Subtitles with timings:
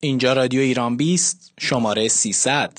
[0.00, 2.78] اینجا رادیو ایران بیست شماره 300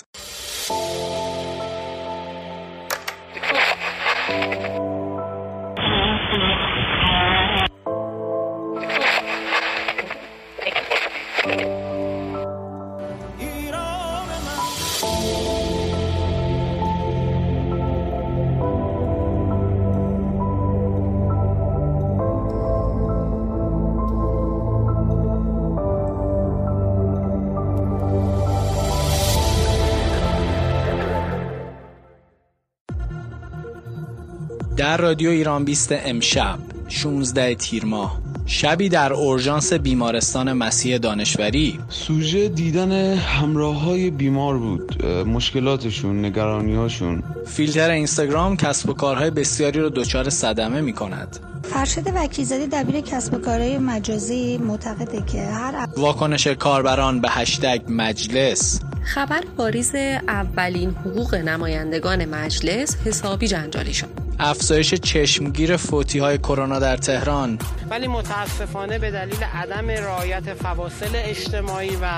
[34.79, 38.19] در رادیو ایران بیست امشب 16 تیر ماه.
[38.45, 41.79] شبی در اورژانس بیمارستان مسیح دانشوری.
[41.89, 45.05] سوژه دیدن همراه های بیمار بود.
[45.05, 52.65] مشکلاتشون نگرانیاشون فیلتر اینستاگرام کسب و کارهای بسیاری رو دچار صدمه می کند فرشد وکیزاده
[52.65, 58.79] دبیر کسب و کارهای مجازی معتقده که هر واکنش کاربران به هشتگ مجلس.
[59.03, 59.95] خبر واریز
[60.27, 64.28] اولین حقوق نمایندگان مجلس حسابی جنجالی شد.
[64.39, 67.59] افزایش چشمگیر فوتی های کرونا در تهران.
[67.89, 72.09] ولی متاسفانه به دلیل عدم رعایت فواصل اجتماعی و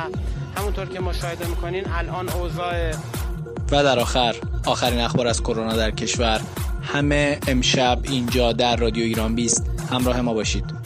[0.58, 2.92] همونطور که مشاهده می‌کنین الان اوضاع
[3.72, 6.42] و در آخر آخرین اخبار از کرونا در کشور.
[6.84, 9.70] همه امشب اینجا در رادیو ایران بیست.
[9.92, 10.81] همراه ما باشید.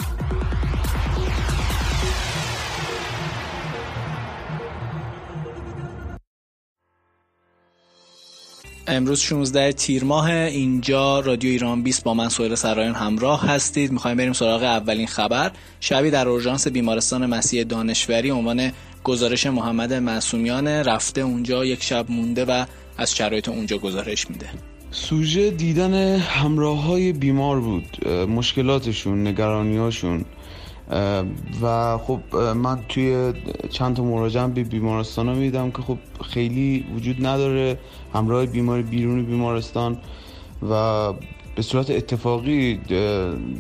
[8.87, 13.91] امروز 16 تیر ماه اینجا رادیو ایران 20 با من سوهل سرایان همراه هستید.
[13.91, 15.51] می‌خوایم بریم سراغ اولین خبر.
[15.79, 18.71] شبی در اورژانس بیمارستان مسیح دانشوری عنوان
[19.03, 22.65] گزارش محمد معصومیان رفته اونجا یک شب مونده و
[22.97, 24.49] از شرایط اونجا گزارش میده.
[24.91, 28.07] سوژه دیدن همراه های بیمار بود.
[28.07, 30.25] مشکلاتشون نگرانیاشون
[31.61, 33.33] و خب من توی
[33.69, 37.79] چند تا مراجعه به بیمارستان ها میدم که خب خیلی وجود نداره
[38.13, 39.97] همراه بیمار بیرون بیمارستان
[40.69, 41.13] و
[41.55, 42.79] به صورت اتفاقی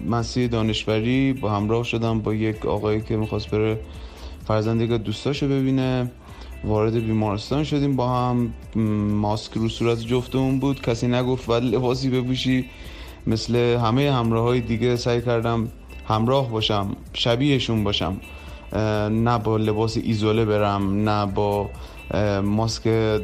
[0.09, 3.79] مسیح دانشوری با همراه شدم با یک آقایی که می‌خواست بره
[4.47, 6.11] فرزند یک دوستاشو ببینه.
[6.63, 8.53] وارد بیمارستان شدیم با هم.
[9.11, 10.81] ماسک رو صورت جفتمون بود.
[10.81, 12.65] کسی نگفت ولی لباسی بپوشی.
[13.27, 15.67] مثل همه همراه های دیگه سعی کردم
[16.07, 18.17] همراه باشم شبیهشون باشم.
[19.11, 21.69] نه با لباس ایزوله برم نه با
[22.43, 23.19] ماسک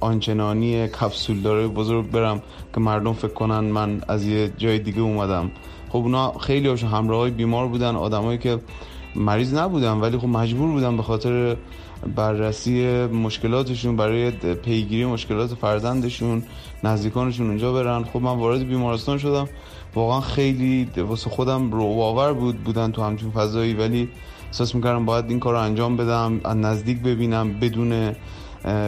[0.00, 2.42] آنچنانی کپسول داره بزرگ برم
[2.74, 5.50] که مردم فکر کنن من از یه جای دیگه اومدم.
[5.88, 8.58] خب اونا خیلی هاشون همراه های بیمار بودن آدمایی که
[9.16, 11.56] مریض نبودن ولی خب مجبور بودن به خاطر
[12.16, 16.42] بررسی مشکلاتشون برای پیگیری مشکلات فرزندشون
[16.84, 18.04] نزدیکانشون اونجا برن.
[18.04, 19.48] خب من وارد بیمارستان شدم.
[19.94, 24.08] واقعا خیلی واسه خودم رو بود بودن تو همچین فضایی ولی
[24.46, 28.14] احساس می‌کردم باید این کار رو انجام بدم از نزدیک ببینم بدون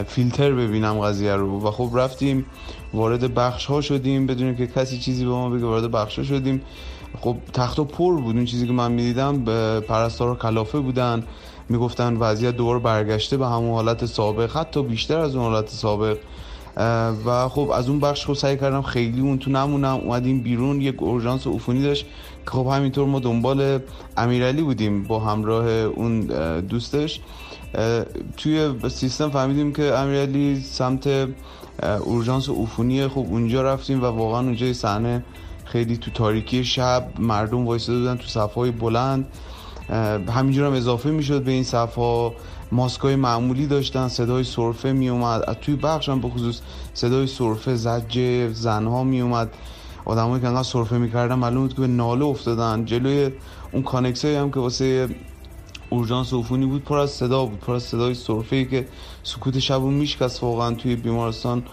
[0.07, 1.67] فیلتر ببینم قضیه رو.
[1.67, 2.45] و خب رفتیم
[2.93, 6.61] وارد بخش ها شدیم بدون که کسی چیزی به ما بگه وارد بخش ها شدیم.
[7.21, 8.35] خب تخت و پر بود.
[8.35, 9.43] اون چیزی که من می‌دیدم
[9.81, 11.23] پرستارا کلافه بودن.
[11.69, 14.57] می‌گفتن وضعیت دوباره برگشته به همون حالت سابق.
[14.57, 16.17] حتی بیشتر از اون حالت سابق
[17.25, 19.95] و خب از اون بخش خب سعی کردم خیلی اون تو نمونم.
[19.95, 22.05] اومدیم بیرون یک اورژانس عفونی داشت
[22.45, 23.79] که خب همینطور ما دنبال
[24.17, 26.19] امیرعلی بودیم با همراه اون
[26.59, 27.19] دوستش.
[28.37, 31.27] توی سیستم فهمیدیم که امیرعلی سمت
[32.05, 35.23] اورژانس عفونی خب اونجا رفتیم و واقعا اونجا صحنه
[35.65, 39.27] خیلی تو تاریکی شب مردم وایساده بودن تو صفهای بلند.
[40.29, 42.33] همینجور هم اضافه می‌شد به این صفها.
[42.73, 46.61] ماسکای معمولی داشتن صدای سرفه می اومد توی بخش هم به خصوص
[46.93, 49.53] صدای سرفه زجه زنها می اومد
[50.05, 52.85] آدمایی که انقدر سرفه می‌کردن معلوم بود که به ناله افتادن.
[52.85, 53.31] جلوی
[53.71, 55.09] اون کانکسایی هم که واسه
[55.89, 57.59] اورژانس عفونی بود پر از صدا بود.
[57.59, 58.87] پر از صدای سرفه که
[59.23, 61.63] سکوت شبو میشکست واقعا توی بیمارستان.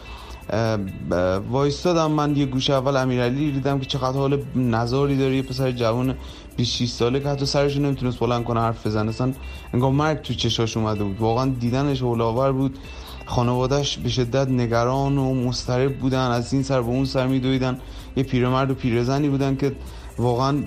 [1.50, 2.10] وایستادم.
[2.10, 5.36] من یه گوشه اول امیرعلی دیدم که چقدر حال نظاری داره.
[5.36, 6.14] یه پسر جوان
[6.56, 9.08] 26 ساله که حتی سرش نمی‌تونست بلند کنه حرف بزنه.
[9.08, 9.32] اصلا
[9.74, 11.20] انگار مرگ تو چشاش اومده بود.
[11.20, 12.78] واقعا دیدنش اولاور بود.
[13.26, 16.30] خانوادهش به شدت نگران و مضطرب بودن.
[16.30, 17.78] از این سر به اون سر میدویدن.
[18.16, 19.72] یه پیرمرد و پیرزنی بودن که
[20.18, 20.64] واقعا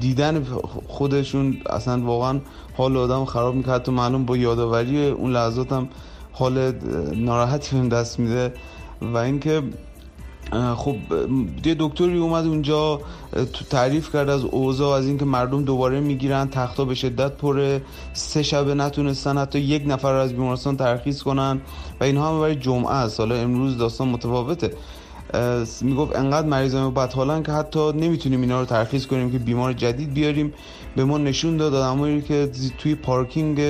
[0.00, 0.44] دیدن
[0.88, 2.40] خودشون اصلا واقعا
[2.76, 3.82] حال آدم خراب می‌کرد.
[3.82, 5.86] تو معلوم با یادآوری اون لحظات
[6.32, 6.72] حال
[7.14, 8.52] ناراحتی بهم دست میده.
[9.02, 9.62] و اینکه
[10.76, 10.96] خب
[11.64, 13.00] یه دکتری اومد اونجا
[13.70, 17.82] تعریف کرد از اوضاع از اینکه مردم دوباره می‌گیرن تختا به شدت پره
[18.12, 21.60] سه شبه نتونستن حتی یک نفر از بیمارستان ترخیص کنن
[22.00, 23.20] و اینها هم برای جمعه است.
[23.20, 24.74] حالا امروز داستان متفاوته.
[25.82, 30.52] می‌گفت انقدر مریضان بدحالن که حتی نمی‌تونیم اینا رو ترخیص کنیم که بیمار جدید بیاریم.
[30.96, 33.60] به ما نشون داد آدمایی که توی پارکینگ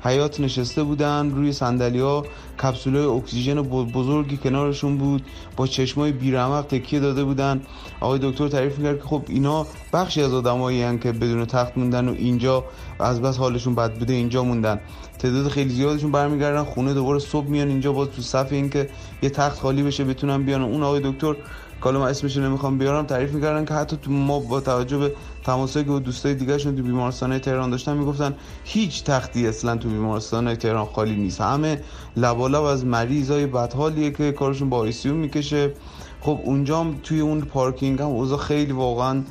[0.00, 2.24] حیات نشسته بودن روی صندلی ها
[2.62, 5.22] کپسول اکسیژن بزرگی کنارشون بود
[5.56, 7.60] با چشمای بیرمق تکیه داده بودن.
[8.00, 12.14] آقای دکتر تعریف می‌کرد که خب اینا بخشی از آدمایی که بدون تخت موندن و
[12.18, 12.64] اینجا
[13.00, 14.80] از بس حالشون بد بوده اینجا موندن.
[15.18, 18.88] تعداد خیلی زیادشون برمیگردن خونه دوباره صبح میان اینجا باز تو صف اینکه
[19.22, 20.62] یه تخت خالی بشه بتونن بیان.
[20.62, 21.36] اون آقای دکتر
[21.80, 25.12] کالا من اسمش نمی‌خوام بیارم تعریف می‌کردن که حتی تو ما با توجه به
[25.44, 30.86] تماسایی که دوستای دیگهشون تو بیمارستان تهران داشتن می‌گفتن هیچ تختی اصلا تو بیمارستان تهران
[30.86, 31.40] خالی نیست.
[31.40, 31.80] همه
[32.16, 35.72] لبالب از مریضای بدحالیه که کارشون با آیسیو می‌کشه.
[36.20, 39.22] خب اونجا توی اون پارکینگ هم اوضاع خیلی واقعا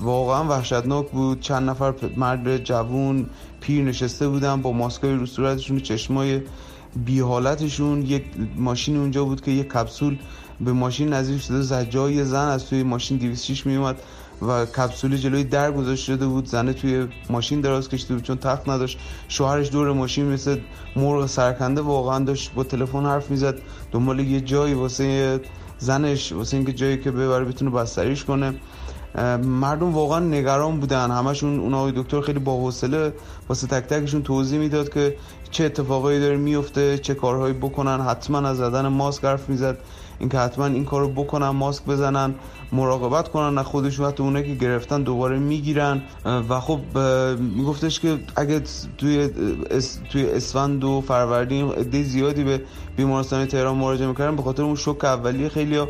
[0.00, 1.40] واقعا وحشتناک بود.
[1.40, 3.26] چند نفر مرد جوون
[3.60, 6.40] پیر نشسته بودن با ماسکای رو صورتشون چشمای
[7.04, 8.24] بی حالتشون یک
[8.56, 10.18] ماشین اونجا بود که یک کپسول
[10.60, 11.62] به ماشین نزدیک شده.
[11.62, 13.96] زجای زن از توی ماشین 206 می اومد
[14.42, 16.46] و کپسول جلوی در گذاشته شده بود.
[16.46, 18.98] زنه توی ماشین دراز کشیده بود چون تخت نداشت.
[19.28, 20.58] شوهرش دور ماشین مثل
[20.96, 23.58] مرغ سرکنده واقعا داشت با تلفن حرف می‌زد.
[23.92, 25.40] دنبال یه جایی واسه
[25.78, 28.54] زنش واسه اینکه جایی که ببره بتونه بستریش کنه.
[29.42, 31.10] مردم واقعا نگران بودن.
[31.10, 33.12] همشون اون آقای دکتر خیلی با حوصله
[33.48, 35.16] واسه تک تکشون توضیح می‌داد که
[35.50, 38.00] چه اتفاقایی داره میفته چه کارهایی بکنن.
[38.00, 39.78] حتما از زدن ماسک حرف می‌زد.
[40.18, 42.34] اینکه حتما این کارو بکنن ماسک بزنن
[42.72, 46.02] مراقبت کنن نه خودشون حتی اونایی که گرفتن دوباره می‌گیرن.
[46.24, 46.80] و خب
[47.56, 48.62] میگفتش که اگه
[48.98, 49.28] توی
[49.70, 52.62] اس توی اسفند و فروردین عده زیادی به
[52.96, 55.80] بیمارستان تهران مراجعه می‌کردن به خاطر اون شوک اولیه خیلی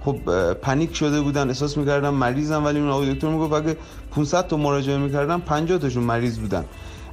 [0.00, 0.16] خب
[0.52, 2.62] پنیک شده بودن احساس می‌کردن مریضن.
[2.62, 3.76] ولی اون آقای دکتر می‌گفت اگه
[4.10, 6.64] 500 تا مراجعه می‌کردن 50 تاشون مریض بودن.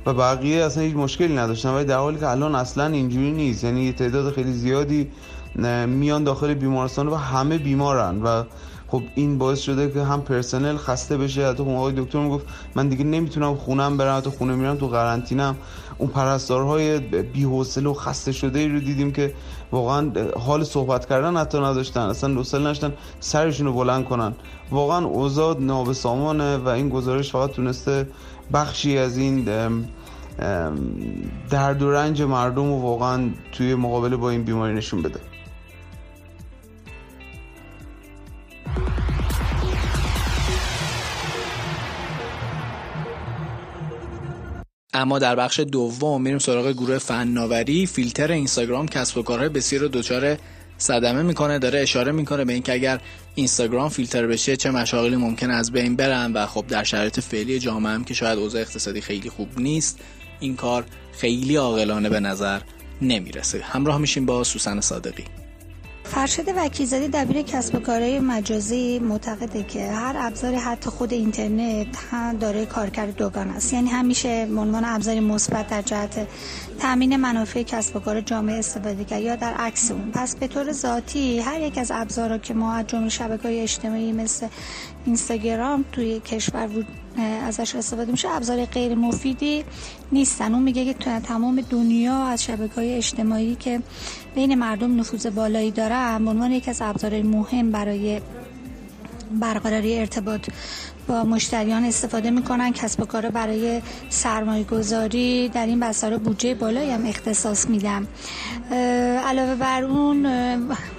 [0.05, 1.69] و بقیه اصلا هیچ مشکلی نداشتن.
[1.69, 3.63] ولی در حالی که الان اصلا اینجوری نیست.
[3.63, 5.07] یعنی تعداد خیلی زیادی
[5.87, 8.43] میان داخل بیمارستان و همه بیمارن و
[8.87, 11.47] خب این باعث شده که هم پرسنل خسته بشه.
[11.47, 15.55] حتی خب آقای دکتر می‌گفت من دیگه نمی‌تونم خونم برم حتی خونه میرم تو قرنطینم
[15.97, 19.33] اون پرستارهای بی‌حوصله و خسته شده ای رو دیدیم که
[19.71, 24.33] واقعا حال صحبت کردن حتی نداشتن اصلا حوصله نداشتن سرشون رو بلند کنن.
[24.71, 28.07] واقعا اوضاع نابسامانه و این گزارش فقط تونسته
[28.53, 29.43] بخشی از این
[31.49, 35.19] درد و رنج مردم رو واقعا توی مقابله با این بیماری نشون بده.
[44.99, 47.85] اما در بخش دوم میریم سراغ گروه فناوری.
[47.85, 50.37] فیلتر اینستاگرام کسب و کارهای بسیار دچار
[50.77, 52.99] صدمه می‌کنه داره اشاره می‌کنه به اینکه اگر
[53.35, 57.93] اینستاگرام فیلتر بشه چه مشاغلی ممکن از بین برن و خب در شرایط فعلی جامعه
[57.93, 59.99] هم که شاید اوضاع اقتصادی خیلی خوب نیست
[60.39, 62.61] این کار خیلی عاقلانه به نظر
[63.01, 63.61] نمی‌رسه.
[63.63, 65.38] همراه میشیم با سوسن صادقی.
[66.11, 72.37] فرشد وکیزاده دبیر کسب و کارهای مجازی معتقده که هر ابزاری حتی خود اینترنت هم
[72.37, 73.73] داره کارکرد دوگان است.
[73.73, 76.27] یعنی همیشه به عنوان ابزاری مثبت در جهت
[76.79, 80.11] تامین منافع کسب و کار جامعه استفاده کرد یا در عکس اون.
[80.11, 84.47] پس به طور ذاتی هر یک از ابزارها که ما از جمله شبکه‌های اجتماعی مثل
[85.05, 86.69] اینستاگرام توی کشور
[87.43, 88.29] ازش استفاده میشه.
[88.29, 89.63] ابزار غیر مفیدی
[90.11, 90.53] نیستن.
[90.53, 93.81] اون میگه که تمام دنیا از شبکه های اجتماعی که
[94.35, 98.21] بین مردم نفوذ بالایی دارن به عنوان یکی از ابزار مهم برای
[99.31, 100.49] برقراری ارتباط
[101.07, 106.91] با مشتریان استفاده می‌کنن کسب و کار برای سرمایه گذاری در این بستر بودجه بالایی
[106.91, 108.07] هم اختصاص میدم.
[109.25, 110.27] علاوه بر اون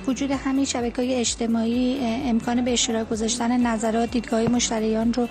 [0.07, 5.29] وجود همین شبکه های اجتماعی امکان به اشتراک گذاشتن نظرات دیدگاه مشتریان رو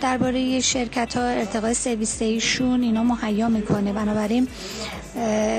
[0.00, 3.92] درباره شرکت ها ارتقای سرویس ایشون اینا مهیا می‌کنه.
[3.92, 4.48] بنابراین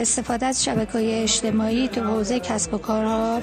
[0.02, 3.42] استفاده از شبکه های اجتماعی تو حوزه کسب و کارها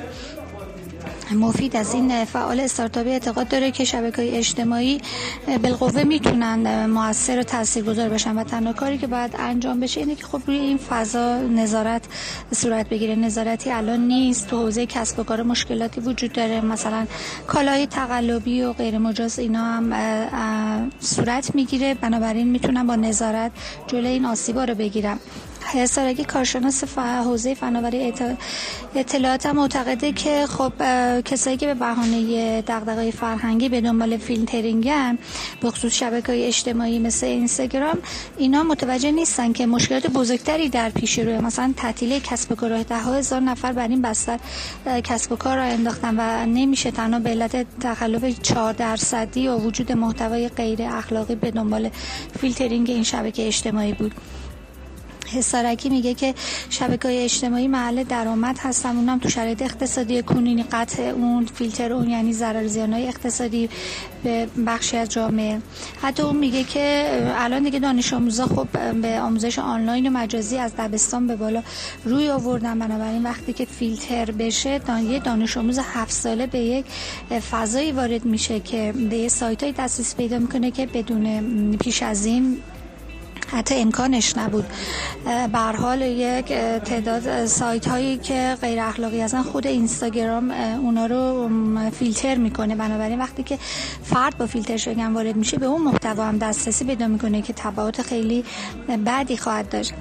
[1.34, 5.00] مفید از این فعال استارتاپی اعتقاد داره که شبکه های اجتماعی
[5.62, 10.24] بالقوه می‌تونن موثر و تاثیرگذار باشن و تنها کاری که باید انجام بشه اینه که
[10.24, 12.02] خب روی این فضا نظارت
[12.54, 13.14] صورت بگیره.
[13.14, 16.60] نظارتی الان نیست تو حوزه کسب و کار مشکلاتی وجود داره.
[16.60, 17.06] مثلا
[17.46, 21.94] کالای تقلبی و غیر مجاز اینا هم صورت می‌گیره.
[21.94, 23.52] بنابراین می‌تونن با نظارت
[23.86, 25.18] جلوی این آسیبا رو بگیرم
[25.88, 28.12] سارگی کارشناس حوزه فناوری
[28.94, 30.72] اطلاعات معتقده که خب
[31.20, 35.18] کسایی که به بهانه دغدغه‌های فرهنگی به دنبال فیلترینگن
[35.60, 37.98] به خصوص شبکه‌های اجتماعی مثل اینستاگرام
[38.38, 42.96] اینا متوجه نیستن که مشکلات بزرگتری در پیش روی مثلا تعطیل کسب و کار ده
[42.96, 44.38] هزار نفر بر این بستر
[45.04, 49.92] کسب و کار راه انداختن و نمیشه تنها به علت تخلف 4 درصدی و وجود
[49.92, 51.90] محتوای غیر اخلاقی به دنبال
[52.40, 54.14] فیلترینگ این شبکه اجتماعی بود.
[55.26, 56.34] حصارکی میگه که
[56.70, 58.96] شبکه های اجتماعی محل درآمد هستن.
[58.96, 63.68] اونم تو شرایط اقتصادی کنونی قطع اون فیلتر اون یعنی ضرر زیان های اقتصادی
[64.24, 65.60] به بخشی از جامعه.
[66.02, 68.68] حتی اون میگه که الان دیگه دانش آموزا خب
[69.02, 71.62] به آموزش آنلاین و مجازی از دبستان به بالا
[72.04, 72.78] روی آوردن.
[72.78, 76.84] بنابراین وقتی که فیلتر بشه یه دانش آموز هفت ساله به یک
[77.50, 82.26] فضایی وارد میشه که به یه سایت های دسترسی پیدا می‌کنه که بدون پیش از
[82.26, 82.56] این
[83.54, 84.64] حتی امکانش نبود.
[85.52, 86.46] به حال یک
[86.84, 90.50] تعداد سایت هایی که غیر اخلاقی هستن خود اینستاگرام
[90.82, 91.50] اونا رو
[91.90, 92.74] فیلتر می‌کنه.
[92.74, 93.58] بنابراین وقتی که
[94.02, 98.02] فرد با فیلتر شدن وارد میشه به اون محتوا هم دسترسی پیدا می‌کنه که تبعات
[98.02, 98.44] خیلی
[99.06, 99.92] بدی خواهد داشت.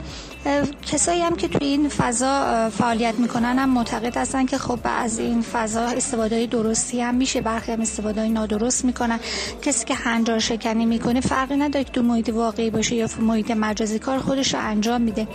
[0.85, 5.41] کسایی هم که توی این فضا فعالیت می‌کنن هم معتقد هستن که خب از این
[5.41, 9.19] فضا استفاده درستی هم میشه برخی هم استفاده نادرست می‌کنن.
[9.62, 14.19] کسی که هنجار شکنی می‌کنه فرقی نداره تو محیط واقعی باشه یا محیط مجازی کار
[14.19, 15.27] خودش رو انجام میده.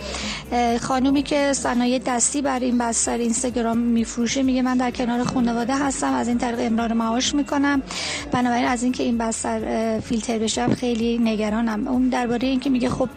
[0.81, 6.13] خانومی که صنایع دستی برای این بستر اینستاگرام میفروشه میگه من در کنار خانواده هستم
[6.13, 7.81] از این طریق امرار معاش می‌کنم.
[8.31, 11.87] بنابراین از اینکه این بستر فیلتر بشه خیلی نگرانم.
[11.87, 13.09] اون درباره اینکه میگه خب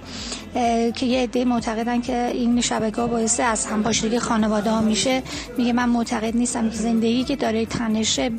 [0.94, 5.22] که یه عده معتقدن که این شبکه ها باعث از همپاشیدگی خانواده ها میشه.
[5.58, 8.30] میگه من معتقد نیستم که زندگی که داره تنشه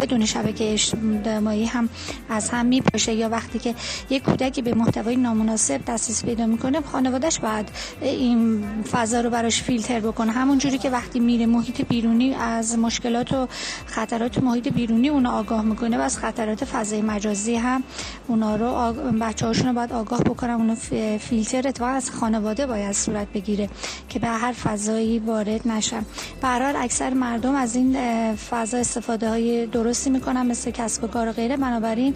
[0.00, 1.88] بدون شبکه اجتماعی هم
[2.28, 3.74] از هم میپاشه یا وقتی که
[4.10, 7.70] یک کودکی به محتوای نامناسب دسترسی پیدا می‌کنه خانوادهش بعد
[8.02, 10.32] این فضا رو براش فیلتر بکنه.
[10.32, 13.48] همون جوری که وقتی میره محیط بیرونی از مشکلات و
[13.86, 17.82] خطرات محیط بیرونی اون آگاه می‌کنه و از خطرات فضای مجازی هم
[18.28, 18.96] اونا رو آگ...
[18.96, 20.74] بچه هاشون رو باید آگاه بکنن اونو
[21.18, 23.68] فیلتر فیلتر اتفاقا از خانواده باید صورت بگیره
[24.08, 26.04] که به هر فضایی وارد نشن.
[26.40, 27.96] برحال اکثر مردم از این
[28.34, 31.56] فضا استفاده های درستی می‌کنن مثل کسب و کار و غیره.
[31.56, 32.14] بنابراین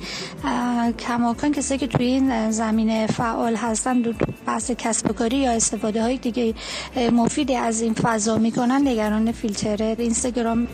[0.99, 4.03] کماکان کسی که توی این زمینه فعال هستن
[4.47, 6.55] بحث کسب و کاری یا استفاده های دیگه
[7.13, 8.89] مفیدی از این فضا می‌کنن.
[8.89, 10.67] نگران فیلتر اینستاگرام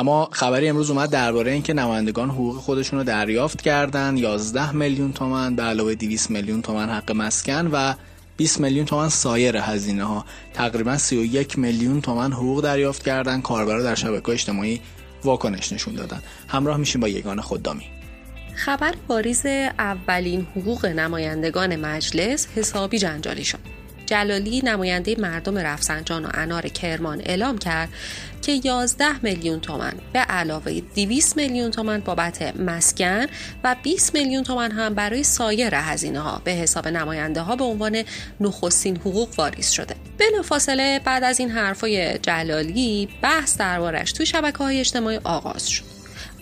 [0.00, 4.16] اما خبری امروز اومد درباره اینکه نمایندگان حقوق خودشون رو دریافت کردن.
[4.16, 7.94] 11 میلیون تومن به علاوه 200 میلیون تومن حق مسکن و
[8.36, 13.40] 20 میلیون تومن سایر هزینه ها تقریبا 31 میلیون تومن حقوق دریافت کردن.
[13.40, 14.80] کاربرا در شبکه اجتماعی
[15.24, 16.22] واکنش نشون دادن.
[16.48, 17.84] همراه میشیم با یگان خوددامی.
[18.54, 19.46] خبر واریز
[19.78, 23.79] اولین حقوق نمایندگان مجلس حسابی جنجالی شد.
[24.10, 27.88] جلالی نماینده مردم رفسنجان و انار کرمان اعلام کرد
[28.42, 33.26] که 11 میلیون تومن به علاوه 200 میلیون تومن بابت مسکن
[33.64, 38.02] و 20 میلیون تومن هم برای سایر هزینه ها به حساب نماینده ها به عنوان
[38.40, 39.94] نخستین حقوق واریز شده.
[40.18, 45.84] بلافاصله بعد از این حرفای جلالی بحث دربارش تو شبکه های اجتماعی آغاز شد.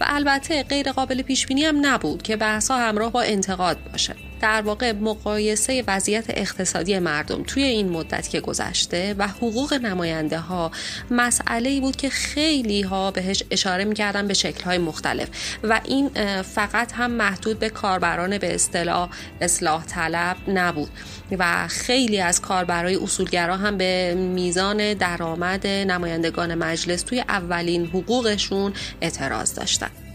[0.00, 4.27] و البته غیر قابل پیش بینی هم نبود که بحث همراه با انتقاد باشه.
[4.40, 10.70] در واقع مقایسه وضعیت اقتصادی مردم توی این مدت که گذشته و حقوق نماینده ها
[11.10, 15.28] مسئله بود که خیلی ها بهش اشاره می‌کردن به شکل های مختلف
[15.62, 16.08] و این
[16.42, 19.08] فقط هم محدود به کاربران به اصطلاح
[19.40, 20.90] اصلاح طلب نبود
[21.38, 29.54] و خیلی از کاربرای اصولگرا هم به میزان درآمد نمایندگان مجلس توی اولین حقوقشون اعتراض
[29.54, 30.07] داشتن.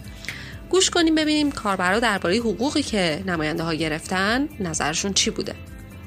[0.73, 5.55] گوش کنیم ببینیم کاربرا درباره حقوقی که نماینده ها گرفتن نظرشون چی بوده.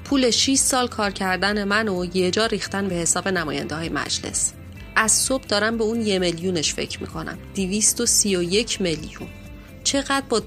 [0.05, 4.53] پول 6 سال کار کردن من و یه جا ریختن به حساب نماینده های مجلس.
[4.97, 7.39] از صبح دارم به اون یه میلیونش فکر می‌کنم.
[7.55, 9.29] 231 میلیون.
[9.85, 10.39] چقدر با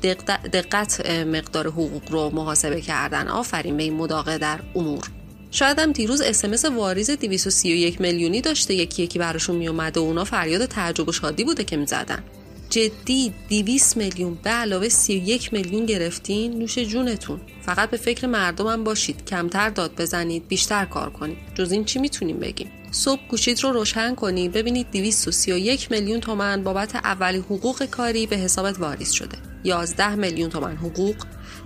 [0.53, 5.03] دقت مقدار حقوق رو محاسبه کردن؟ آفرین به این مداقه در امور.
[5.51, 8.73] شاید هم دیروز اسمس واریز 231 میلیونی داشته.
[8.73, 12.23] یکی یکی براشون میومده و اونا فریاد تعجب و شادی بوده که می‌زدن.
[12.69, 17.41] جدی 200 میلیون به علاوه 31 میلیون گرفتین نوش جونتون.
[17.61, 21.37] فقط به فکر مردمم باشید کمتر داد بزنید بیشتر کار کنید.
[21.55, 26.95] جز این چی می‌تونیم بگیم؟ صبح گوشید رو روشن کنید ببینید 231 میلیون تومن بابت
[26.95, 29.37] اولین حقوق کاری به حسابت واریز شده.
[29.63, 31.15] 11 میلیون تومن حقوق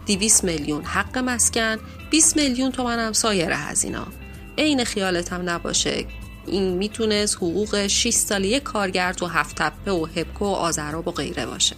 [0.07, 1.77] 200 میلیون حق مسکن
[2.12, 4.05] 20 میلیون تومن هم سایر هزینه
[4.57, 6.05] عین خیالت هم نباشه
[6.48, 11.46] این می‌تونست حقوق 6 ساله کارگر تو هفت تپه و هبکو و آزراب و غیره
[11.46, 11.76] باشه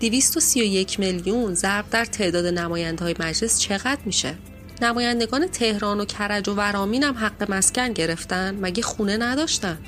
[0.00, 4.34] 231 میلیون ضرب در تعداد نماینده مجلس چقدر میشه؟
[4.82, 9.78] نمایندگان تهران و کرج و ورامین هم حق مسکن گرفتن مگه خونه نداشتن؟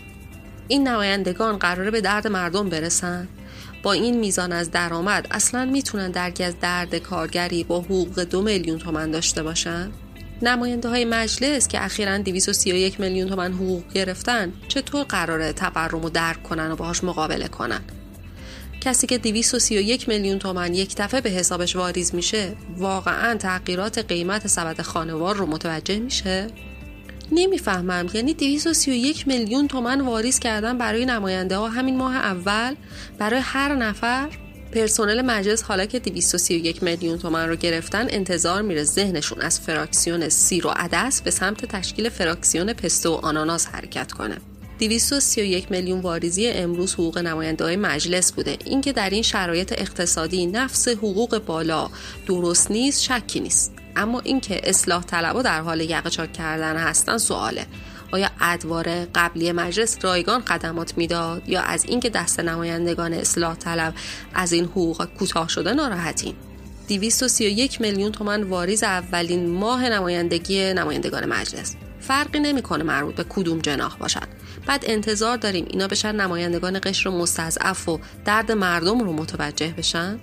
[0.69, 3.29] این نمایندگان قراره به درد مردم برسن؟
[3.83, 8.79] با این میزان از درآمد اصلا می‌تونن درگی از درد کارگری با حقوق دو میلیون
[8.79, 9.93] تومن داشته باشن؟
[10.45, 16.43] نماینده های مجلس که اخیرا 231 میلیون تومن حقوق گرفتن چطور قراره تورم رو درک
[16.43, 17.81] کنن و باهاش مقابله کنن؟
[18.81, 24.83] کسی که 231 میلیون تومن یک دفعه به حسابش واریز میشه واقعا تغییرات قیمت سبد
[24.83, 26.47] خانوار رو متوجه میشه؟
[27.33, 28.07] نمی‌فهمم.
[28.15, 32.75] یعنی 231 میلیون تومن واریز کردن برای نماینده ها همین ماه اول؟
[33.19, 34.29] برای هر نفر؟
[34.75, 40.67] پرسنل مجلس حالا که 231 میلیون تومن رو گرفتن انتظار میره ذهنشون از فراکسیون سیر
[40.67, 44.37] و عدس به سمت تشکیل فراکسیون پسته و آناناس حرکت کنه.
[44.79, 48.57] 231 میلیون واریزی امروز حقوق نماینده مجلس بوده.
[48.65, 51.91] اینکه در این شرایط اقتصادی نفس حقوق بالا
[52.27, 53.73] درست نیست شکی نیست.
[53.97, 57.67] اما اینکه اصلاح طلبها در حال یقه چاک کردن هستن سواله.
[58.15, 63.95] آیا ادوار قبلی مجلس رایگان خدمات می‌داد یا از اینکه دست نمایندگان اصلاح طلب
[64.35, 66.35] از این حقوق کوتاه شده ناراحتیم
[66.89, 71.77] 231 میلیون تومن واریز اولین ماه نمایندگی نمایندگان مجلس.
[72.01, 74.27] فرقی نمی‌کنه مربوط به کدوم جناح باشن
[74.67, 80.19] بعد انتظار داریم اینا بشن نمایندگان قشر مستضعف و درد مردم رو متوجه بشن؟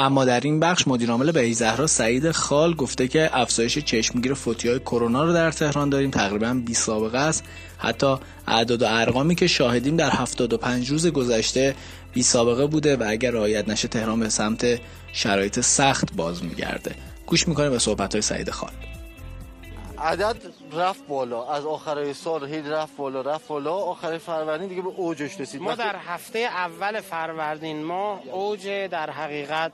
[0.00, 4.78] اما در این بخش مدیرعامل به زهرا سعید خال گفته که افزایش چشمگیر فوتی های
[4.78, 6.10] کرونا رو در تهران داریم.
[6.10, 7.44] تقریبا بی سابقه است.
[7.78, 11.74] حتی اعداد و ارقامی که شاهدیم در 75 روز گذشته
[12.12, 14.80] بی سابقه بوده و اگر رعایت نشه تهران به سمت
[15.12, 16.94] شرایط سخت باز میگرده.
[17.26, 18.72] گوش می‌کنه به صحبت های سعید خال.
[20.02, 20.36] عدد
[20.72, 21.52] رفت بالا.
[21.52, 23.74] از آخرای سال هی رفت بالا رفت بالا.
[23.74, 25.62] آخر فروردین دیگه به اوجش رسید.
[25.62, 29.72] ما در هفته اول فروردین ما اوج در حقیقت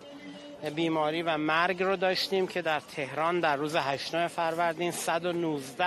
[0.75, 5.87] بیماری و مرگ رو داشتیم که در تهران در روز 8 فروردین 119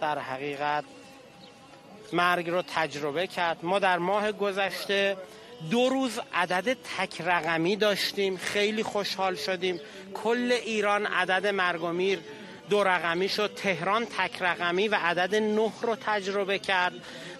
[0.00, 0.84] در حقیقت
[2.12, 3.56] مرگ رو تجربه کرد.
[3.62, 5.16] ما در ماه گذشته
[5.70, 8.36] دو روز عدد تک رقمی داشتیم.
[8.36, 9.80] خیلی خوشحال شدیم.
[10.14, 12.18] کل ایران عدد مرگ و میر
[12.70, 16.92] دو رقمی شد تهران تک رقمی و عدد نه رو تجربه کرد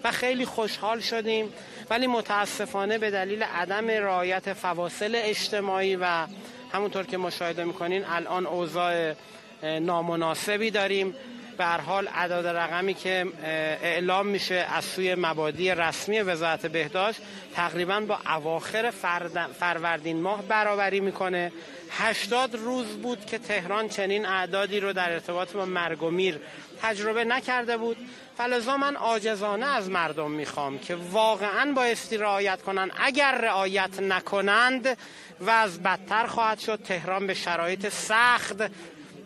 [0.03, 1.53] و خیلی خوشحال شدیم.
[1.89, 6.25] ولی متاسفانه به دلیل عدم رعایت فواصل اجتماعی و
[6.71, 9.13] همونطور که مشاهده می‌کنین الان اوضاع
[9.63, 11.15] نامناسبی داریم.
[11.57, 13.25] به حال عدد رقمی که
[13.83, 17.21] اعلام میشه از سوی مبادی رسمی وزارت بهداشت
[17.55, 18.91] تقریبا با اواخر
[19.59, 21.51] فروردین ماه برابری می‌کنه.
[21.91, 26.39] 80 روز بود که تهران چنین اعدادی رو در ارتباط با مرگ و میر
[26.81, 27.97] تجربه نکرده بود.
[28.37, 34.97] فلزا من عاجزانه از مردم می‌خوام که واقعا بایستی رعایت کنند اگر رعایت نکنند
[35.41, 36.79] و از بدتر خواهد شد.
[36.83, 38.57] تهران به شرایط سخت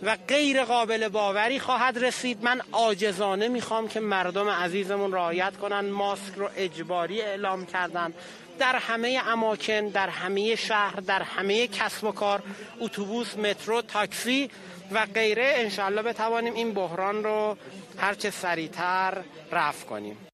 [0.03, 2.43] و غیر قابل باوری خواهد رسید.
[2.43, 8.13] من عاجزانه می‌خوام که مردم عزیزمون رعایت کنن ماسک رو اجباری اعلام کردن.
[8.59, 12.43] در همه اماکن در همه شهر در همه کسب و کار
[12.79, 14.49] اتوبوس مترو تاکسی
[14.91, 17.57] و غیره انشالله بتوانیم این بحران رو
[17.97, 19.17] هرچه سریعتر
[19.51, 20.30] رفع کنیم.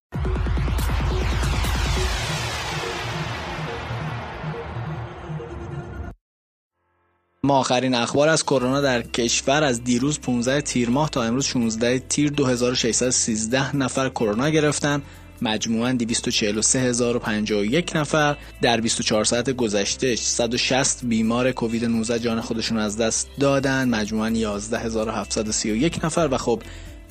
[7.47, 11.99] ما آخرین اخبار از کرونا در کشور از دیروز 15 تیر ماه تا امروز 16
[11.99, 15.01] تیر 2613 نفر کرونا گرفتن.
[15.41, 18.37] مجموعاً 243051 نفر.
[18.61, 23.89] در 24 ساعت گذشته 160 بیمار کووید 19 جان خودشون از دست دادن.
[23.89, 26.61] مجموعاً 11731 نفر و خب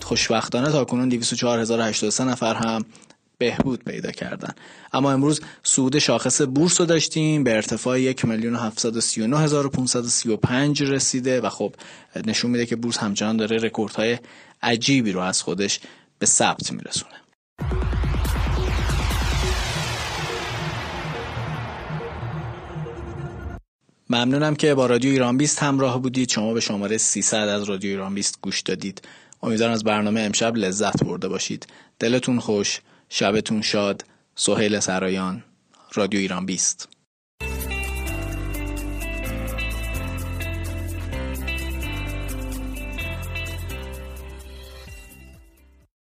[0.01, 2.85] خوشبختانه تا کنون 204083 نفر هم
[3.39, 4.55] بهبود پیدا کردن.
[4.93, 8.55] اما امروز سود شاخص بورس رو داشتیم به ارتفاع 1 میلیون
[10.85, 11.75] رسیده و خب
[12.27, 14.19] نشون میده که بورس همچنان داره رکوردهای
[14.63, 15.81] عجیبی رو از خودش
[16.19, 17.15] به ثبت میرسونه.
[24.11, 26.29] ممنونم که با رادیو ایران بیست همراه بودید.
[26.29, 29.03] شما به شماره 300 از رادیو ایران بیست گوش دادید.
[29.43, 31.67] امیدوارم از برنامه امشب لذت برده باشید.
[31.99, 32.81] دلتون خوش.
[33.09, 35.45] شبتون شاد سهیل سرایان
[35.95, 36.96] رادیو ایران بیست.